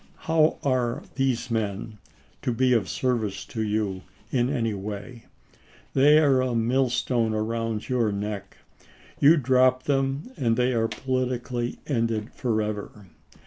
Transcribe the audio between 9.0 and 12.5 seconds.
You drop them and they are politically ended